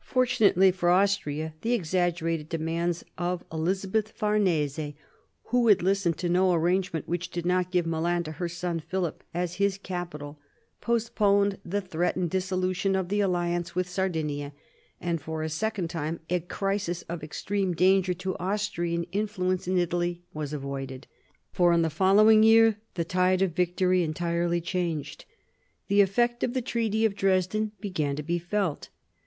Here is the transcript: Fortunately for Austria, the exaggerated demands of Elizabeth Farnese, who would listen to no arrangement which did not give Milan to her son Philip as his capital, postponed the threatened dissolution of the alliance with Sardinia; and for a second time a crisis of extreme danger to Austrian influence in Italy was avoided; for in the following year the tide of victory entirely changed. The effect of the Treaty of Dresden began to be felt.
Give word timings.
Fortunately 0.00 0.70
for 0.70 0.88
Austria, 0.88 1.52
the 1.60 1.74
exaggerated 1.74 2.48
demands 2.48 3.04
of 3.18 3.44
Elizabeth 3.52 4.08
Farnese, 4.08 4.94
who 5.48 5.60
would 5.60 5.82
listen 5.82 6.14
to 6.14 6.30
no 6.30 6.54
arrangement 6.54 7.06
which 7.06 7.28
did 7.28 7.44
not 7.44 7.70
give 7.70 7.84
Milan 7.84 8.22
to 8.22 8.32
her 8.32 8.48
son 8.48 8.80
Philip 8.80 9.22
as 9.34 9.56
his 9.56 9.76
capital, 9.76 10.38
postponed 10.80 11.58
the 11.62 11.82
threatened 11.82 12.30
dissolution 12.30 12.96
of 12.96 13.10
the 13.10 13.20
alliance 13.20 13.74
with 13.74 13.86
Sardinia; 13.86 14.54
and 14.98 15.20
for 15.20 15.42
a 15.42 15.50
second 15.50 15.90
time 15.90 16.20
a 16.30 16.40
crisis 16.40 17.02
of 17.02 17.22
extreme 17.22 17.74
danger 17.74 18.14
to 18.14 18.38
Austrian 18.38 19.02
influence 19.12 19.68
in 19.68 19.76
Italy 19.76 20.22
was 20.32 20.54
avoided; 20.54 21.06
for 21.52 21.74
in 21.74 21.82
the 21.82 21.90
following 21.90 22.42
year 22.42 22.78
the 22.94 23.04
tide 23.04 23.42
of 23.42 23.52
victory 23.52 24.02
entirely 24.02 24.62
changed. 24.62 25.26
The 25.88 26.00
effect 26.00 26.42
of 26.42 26.54
the 26.54 26.62
Treaty 26.62 27.04
of 27.04 27.14
Dresden 27.14 27.72
began 27.78 28.16
to 28.16 28.22
be 28.22 28.38
felt. 28.38 28.88